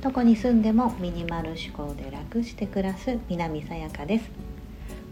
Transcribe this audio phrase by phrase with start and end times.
[0.00, 4.30] どこに住んでもミニマル思考で楽して暮らす南さやかです。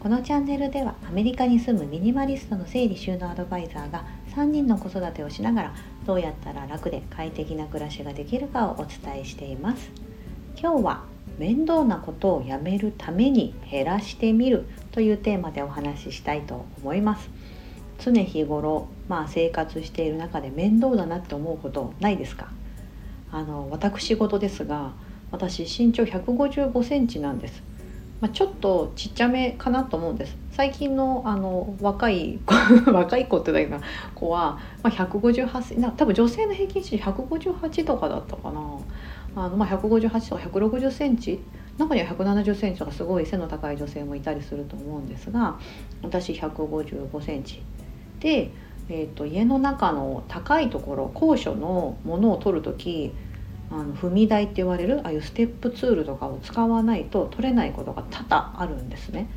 [0.00, 5.74] このチャンネルではアメリカに住むミニマリストの整理収納アドバイザーが3人の子育てをしながら
[6.04, 9.90] どうやったら楽で快適な暮らしができるかをお伝えしています。
[10.60, 11.04] 今日は
[11.38, 17.30] 面倒なことをやめるために減らしてみるというテーマでお話ししたいと思います。
[18.00, 22.48] 常日頃、まあ、生活している中で面倒だなって思うことないですか？
[23.30, 24.92] あの私事ですが
[25.30, 27.62] 私身長155センチなんです、
[28.22, 30.36] まあ、ちょっとちっちゃめかなと思うんです。
[30.50, 32.38] 最近のあの若い
[32.90, 33.80] 若い子ってだけな
[34.14, 38.60] 子は、まあ、158セン多分女性の平均値158とかだったかな。
[39.36, 41.38] あの、まあ、158とか160センチ？
[41.78, 45.56] 中には170センチとかすごい背の高い女性もいたりすると思うんですが
[46.02, 47.62] 私155センチ。
[48.18, 48.50] で、
[48.90, 53.12] えーと、家の中の高いところ高所のものを取る時
[53.70, 59.28] あの踏み台って言われるああいうステップツールとかを使わないと取れないことが多々あるんですね。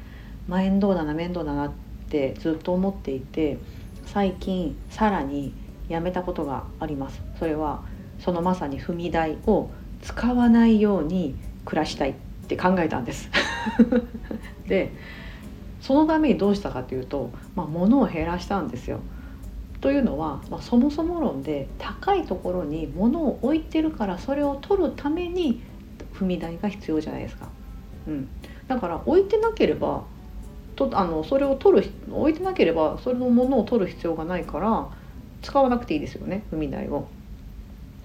[0.48, 1.72] 面倒だな面倒だなっ
[2.09, 3.58] てずっと思っていて
[4.06, 5.53] 最近さらに
[5.90, 7.22] やめたことがあります。
[7.38, 7.84] それは
[8.20, 9.70] そのまさに踏み台を
[10.02, 12.14] 使わないように暮らしたいっ
[12.47, 13.30] て考えたんです。
[14.68, 14.94] で
[15.81, 19.02] そのためにどうしたかというと、まあ、物を減らしたんですよ。
[19.82, 25.62] というのは、まあ、そもそも論で高いところに物を置いてるからそれを取るために
[26.14, 27.50] 踏み台が必要じゃないですか。
[28.08, 28.30] うん、
[28.68, 30.04] だから置いてなければ
[30.76, 34.88] とあのそれを取る置いてなければそれのものを取る必要がないから
[35.42, 37.08] 使わなくていいですよね踏み台を。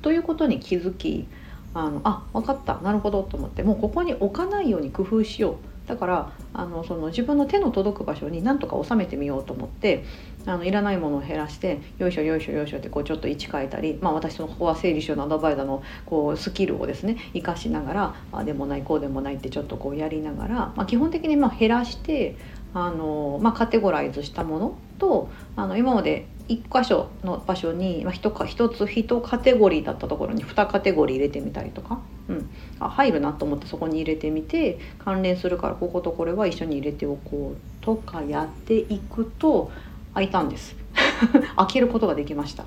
[0.02, 1.26] ということに気づき
[1.74, 10.04] あのあ分かったなるほどと思ってもうここに置かないように工夫しようだからあのその自分の手の届く場所になんとか収めてみようと思って
[10.44, 22.36] あのいらないものを減らしてよいしょよいしょよいしょってこうちょっと位置変えたり、まあ、私のここは整理収納アドバイザーのこうスキルをですね生かしながらあでもないこうでもないってちょっとこうやりながら、まあ、基本的にま減らして
[22.74, 39.70] あの、まあ、カテゴライズしたものとあの今まで1箇所の場所に、まあ、1, か1つ1カテゴリーだったところに2カテゴリー入れてみたりとか、うん、あ入るなと思ってそこに入れてみて関連するからこことこれは一緒に入れておこうとかやっていくと
[40.14, 40.76] 開いたんです。
[41.56, 42.64] 開けることができました、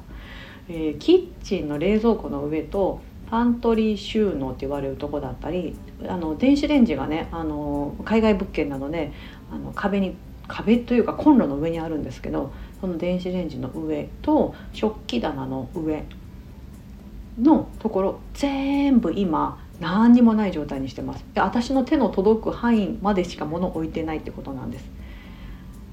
[0.70, 5.76] えー、キッチンの冷蔵庫の上とパントリー収納って言われるとこだったり
[6.08, 9.12] あの電子レンジがねあの海外物件なので
[9.52, 10.16] あの壁に
[10.50, 12.52] 壁というかコンロの上にあるんですけど
[12.82, 16.04] その電子レンジの上と食器棚の上
[17.40, 21.24] のところ全部今何にもない状態にしてます。
[21.34, 24.86] で私の手の届く範囲までしか物を置いてないってことなんです。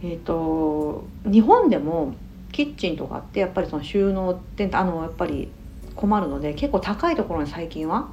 [0.02, 2.14] えっ、ー、と日本でも
[2.50, 5.48] キッチンとかってやっぱりその収納ってあのやっぱり
[5.94, 8.08] 困るので結構高いところに最近は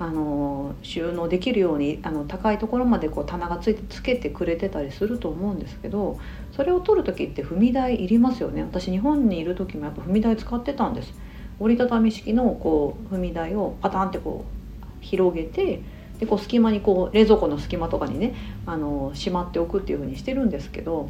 [0.00, 6.18] あの収納できるようにあの高いところまでこう棚がついてつけてくれてたりすると思うんですけど
[6.52, 8.62] それを取る時って踏み台いりますよね。
[8.62, 11.12] 私日本にいる時もやっぱ踏み台使ってたんです。
[11.60, 15.82] 折りたたみ式のこう踏み台をパタンってこう広げて
[16.20, 18.34] でこう隙間にこう冷蔵庫の隙間とかにね
[18.66, 21.08] あのしまっておくっていう風にしてるんですけど、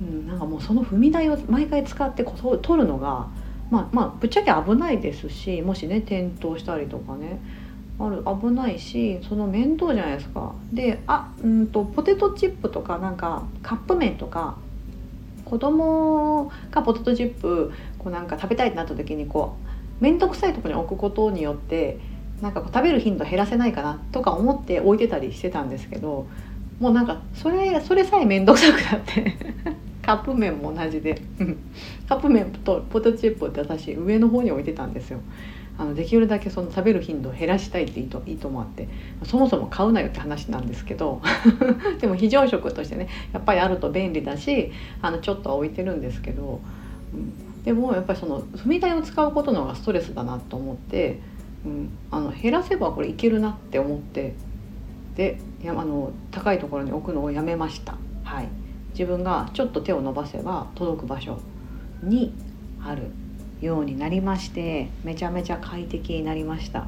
[0.00, 3.28] うん、なんかもうその踏み台を毎回使ってこう取るのが
[3.70, 7.40] まあまあぶっちゃけ危ないですしもしね転倒したりとかね
[8.00, 10.54] ある危ないしその面倒じゃないですか。
[10.72, 14.56] であうんとポテトチップとかなんかカップ麺とか
[15.44, 19.56] 子供がポテトチップこうなんか食べたいってなった時にこ
[20.00, 21.98] う面倒くさいとこに置くことによって
[22.40, 26.26] なんかこう食べる頻度減らせないかなとか思って置いてたりしてたんですけど
[26.78, 29.36] もうなんかそれそれさえ面倒くさくなって
[30.00, 31.20] カップ麺も同じで
[32.08, 35.20] カップ麺とポテトチップって私上の方に置いてたんですよ。
[35.80, 38.86] あのできるだけその食べる頻度を減らしたいっていいといいと思って
[39.24, 41.22] そもそも買うなよって話なんですけど
[42.00, 46.60] でも非常食としてねやっぱりあると便利だしあのちょっとは置いてるんですけど、
[47.14, 51.18] うん、でもやっぱりその踏み台を使うことの方がストレスだなと思って、
[51.64, 54.34] うん、あの減らせばこれいけるなって思って
[55.16, 57.96] でやあの高いところに置くのをやめました。
[58.22, 58.48] はい。
[58.92, 61.40] 自分がちょっと手を伸ばせば届く場所
[62.02, 62.34] に
[62.82, 63.04] ある。
[63.60, 66.86] ようになりましてめちゃめちゃ快適になりました。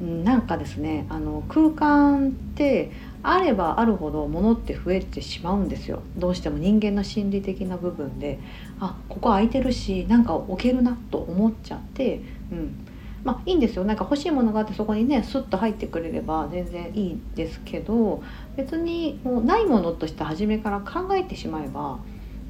[0.00, 2.92] なんかですねあの空間って
[3.22, 6.02] あればあるほど物って増えてしまうんですよ。
[6.16, 8.38] どうしても人間の心理的な部分で
[8.78, 12.20] あここ空いてるしなんか置けるなと思っちゃって
[12.52, 12.86] うん。
[13.24, 13.84] まあいいんですよ。
[13.84, 18.22] なんか欲しいものがあってそこにねスッと入ってくれれば全然いいですけど
[18.56, 21.98] 別にもうないものとして初めから考えてしまえば、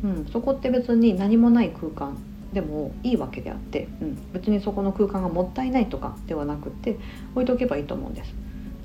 [0.05, 2.19] うん、そこって別に何もない空間
[2.53, 6.97] でもいいわけであって、うん、別にそこの空間がもったいないとかではなくって
[7.35, 8.35] 置いとけばいいと思うんです。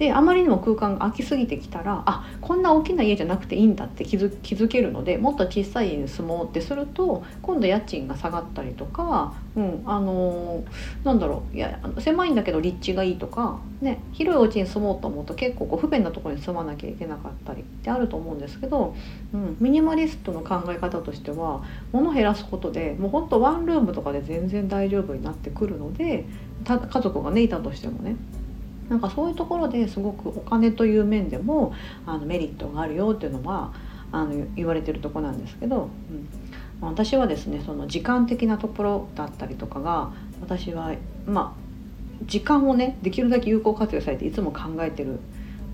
[0.02, 18.96] であまりにも空間が空きすぎてきたらあこんな大きな家じゃなくていいんだって気づ気づけるのでもっと小さい家に住もうってすると今度家賃が下がったりとか、うん、あのー、なんだろういや狭いんだけど立地がいいとか、ね、広いお家に住もうと思うと結構こう不便なところに住まなきゃいけなかったりってあると思うんですけど、
[19.36, 26.26] うん、ミニマリストの考え方としては物減らすことでもうほんとワンルームとかで全然大丈夫になってくるので
[26.66, 28.16] 家族がねいたとしてもね。
[28.92, 31.74] なんかそういうところですごくお金という面でも
[32.06, 33.72] あのメリットがあるよっていうのは
[34.12, 35.90] あの言われてるとこなんですけど、
[36.82, 40.12] うん、私はですねその時間的なところだったりとかが
[40.42, 40.94] 私は
[41.26, 45.22] まあ時間をねできるだけ有効活用されていつも考えてる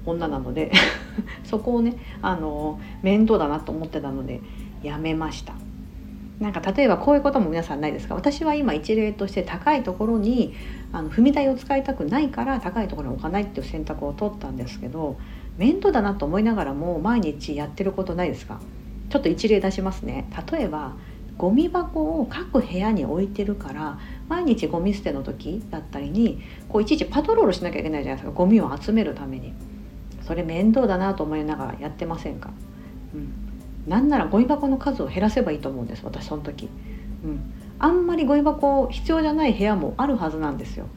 [0.05, 0.71] 女なので
[1.43, 4.41] そこをねあの面倒だなと思ってたので
[4.83, 5.53] やめました。
[6.39, 8.13] なんか例えばこういうことも皆さんないですか？
[8.13, 10.53] 私は今一例として高いところに
[10.91, 15.17] あの踏み台を使いたくないから高いところに置かないっていう選択を取ったんですけど
[15.57, 18.61] 面倒だなと思いながらも毎日やってることないですか？
[19.09, 20.29] ちょっと一例出しますね。
[20.51, 20.95] 例えば
[21.37, 28.37] ゴミ箱を各部屋に置いてるから毎日ゴミ捨ての時だったりにこういちいちパトロールしなきゃいけないじゃないですか。
[28.37, 29.53] ゴミを集めるために。
[30.21, 32.49] それ面倒だなと思いながらやってませんか、
[33.15, 33.46] うん、
[33.87, 36.69] なんならゴミ箱の数を減らせばいいと思うんです私その時、
[37.23, 40.87] うん、あんまりゴミ箱必要じゃない部屋もあるはずなんですよ。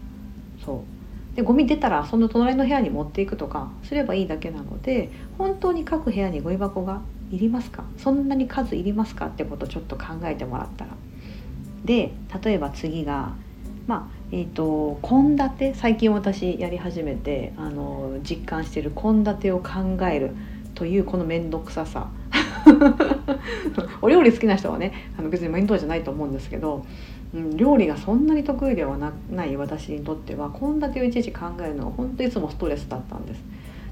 [0.65, 0.85] そ
[1.33, 1.37] う。
[1.37, 7.85] でゴミ出たらその隣の部屋に持っていくとかすればいいだけなので本当に各部屋にゴミ箱がいりますか？
[7.97, 10.91] そんなに数いりますかってことをちょっと考えてもらったら。
[11.85, 13.35] で例えば次が
[13.87, 15.79] まあえーと献立？
[15.79, 20.35] 最近私やり始めてあの実感してる献立を考える
[20.75, 22.09] というこの面倒くささ。
[24.03, 26.85] お料理好きな人はねあの別に面倒じゃないと思うんですけど、
[27.35, 28.97] うん、料理がそんなに得意では
[29.31, 33.43] ない私にとっては献立をいちいち考えるのが本当いつもストレスだったんです。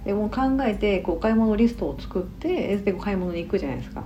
[0.05, 4.05] でも考えてこう買い物リストを作ってで買い物に行くじゃないですか。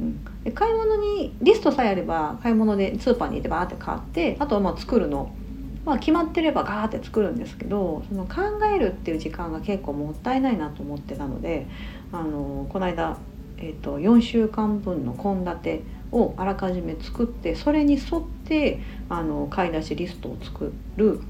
[0.00, 5.34] うん、で買い物にリストさえあれば買い物でスーパーに行ってバーって買ってあとはまあ作るの、
[5.84, 11.66] まあ、決まってればガーって作るんですけどその考えるっていう時間が結構もったいないなと思ってたので
[12.12, 13.16] あのこの間
[13.60, 21.20] えーと、4週間分の献立をあらかじめ作ってそれに沿ってあの買い出しリストを作る。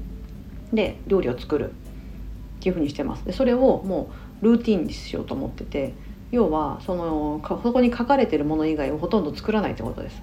[0.71, 1.71] で料理を作る。
[1.71, 3.25] っていうふうにしてます。
[3.25, 4.11] でそれをも
[4.41, 5.93] うルーティンにしようと思ってて。
[6.31, 10.21] 要はそのそこに書かれてるもの以外をほとんど作らないってことです。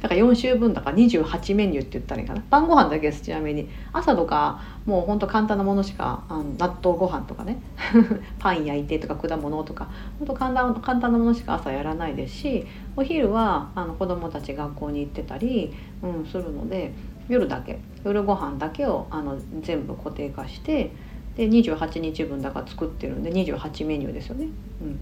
[0.00, 2.42] だから4週分だから28メニューって言ったらいいかな。
[2.50, 3.68] 晩ご飯だけですちなみに。
[3.92, 7.62] 朝とかもうほんと簡単なものしかあの納豆ご飯とかね。
[8.38, 9.88] パン焼いてとか果物とか。
[10.18, 12.66] ほんと簡単簡単なものしか朝やらないですし
[12.96, 15.72] お昼はあの子供たち学校に行ってたり、
[16.02, 16.92] うん、するので
[17.28, 17.78] 夜だけ。
[18.04, 20.92] 夜ご飯だけをあの全部固定化して
[21.36, 24.46] で28日分だから作ってるんで28メニューですよね。
[24.80, 25.00] うん。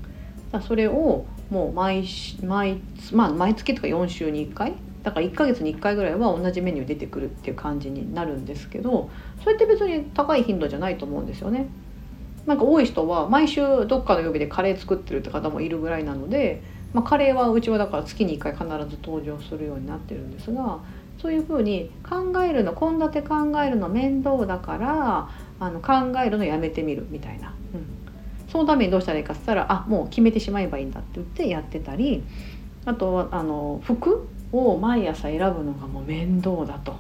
[0.52, 2.05] だそれをもう毎
[2.44, 2.81] 毎,、
[3.12, 4.75] まあ、毎月とか4週に1回？
[5.02, 9.08] だから1ヶ月に1回ぐらいは同じメニュー出てくるっていう感じになるんですけど
[9.43, 11.69] それって別に高い頻度じゃないと思うんですよね。
[12.47, 16.62] なんか多い人は毎週どっかの曜日でカレー作ってるって方もいるぐらいなので、
[16.93, 20.81] まあ、カレーはうちはだから月に1回必ず登場するようになってるんですが
[21.20, 25.29] そういうふうに考えるの献立考えるの面倒だから
[25.60, 27.55] あの考えるのやめてみるみたいな。
[28.50, 32.22] そのためにどうしたらいいかっつったらあもう決めてしまえばいいんだって言ってやってたり
[32.84, 36.92] あとあの服を毎朝選ぶのがもう面倒だと。
[36.92, 36.96] っ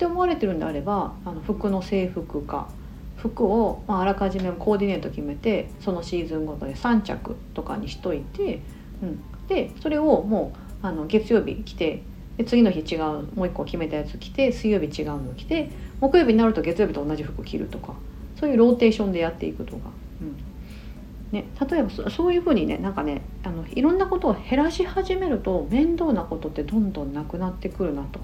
[0.00, 2.70] て思われてるんであればあの服の制服化
[3.18, 8.62] 服を、まあ、あらかじめコーディネート決めてそのシーズンごとで3着とかにしといて、
[9.02, 12.02] うん、でそれをもうあの月曜日着て
[12.38, 13.00] で次の日違う
[13.34, 15.68] もう一個決めたやつ着て水曜日違うの着て
[16.00, 17.92] 木曜日になると月曜日と同じ服着るとか
[18.38, 19.90] そういうローテーションでやっていくとか、
[20.22, 20.36] うん、
[21.32, 28.18] ね、例えばそういうふうにねなんかねあのいろんなことを減らし始めると面倒なことってどんどんなくなってくるなと。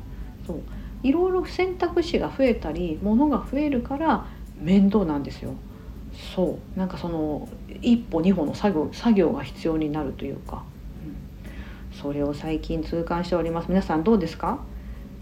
[0.46, 0.60] そう。
[1.02, 4.26] いろいろ選択肢が増えたりものが増えるから
[4.58, 5.54] 面倒なんですよ。
[6.34, 6.78] そう。
[6.78, 7.48] なんかその
[7.80, 10.64] 一歩二歩の作業作業が必要になるというか、
[11.04, 13.68] うん、それを最近痛感しております。
[13.68, 14.58] 皆さんどうですか？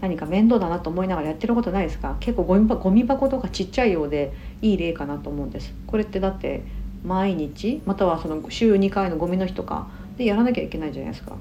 [0.01, 2.17] 何か面倒だなと思いながらやってることないですか？
[2.19, 5.73] 結構ゴミ箱とかちっちゃいようでいい例かなと思うんです。
[5.85, 6.63] これってだって
[7.05, 11.35] 毎日またはその週2回のゴミの日とかでやらなきゃいけないじゃないですか。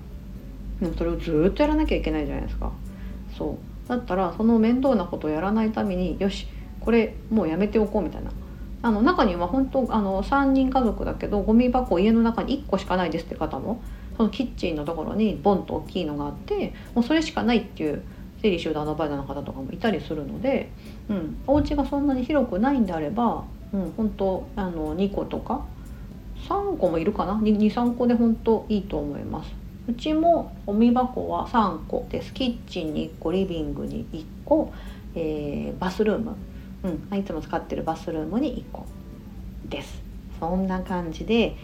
[0.81, 2.73] でもそれをずっとやらなきゃいけないじゃないですか。
[3.37, 3.89] そう。
[3.89, 6.47] だったらその面倒なことをやらないためによし
[6.81, 8.31] これもうやめておこうみたいな。
[8.83, 13.81] あの中には本当あの3人家族だけどゴミ箱家の中に1個しかないですって方も
[14.19, 18.03] そのキッチンのところにボンと大きいのがあってもうそれしかないっていう
[18.43, 20.71] 整理収納アドバイザーの方とかもいたりするので、
[21.09, 23.45] うん、お家がそんなに広くないんであれば、
[23.75, 25.67] うん、本当あの2個とか。
[26.49, 29.53] 3個もいるかな？23個で本当いいと思います。
[29.89, 32.33] うちもゴミ箱は3個です。
[32.35, 34.73] キッチンに1個リビングに1個、
[35.15, 36.37] えー、バスルーム、
[36.83, 38.85] うん、いつも使ってるバスルームに1個
[39.69, 40.03] です。
[40.39, 41.57] そんな感じで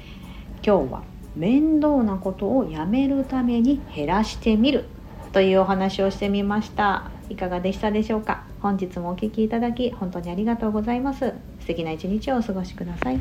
[0.65, 1.03] 今日は
[1.37, 4.87] 面倒なことをやめるために減らしてみる
[5.33, 7.11] というお話をしてみました。
[7.29, 8.45] いかがでしたでしょうか？
[8.61, 11.35] 本日もお聴きいただき本当にありがとうございます。
[11.75, 13.21] 敵な一日をお過ごしください。